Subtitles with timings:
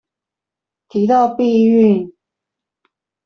[0.87, 2.11] 提到避孕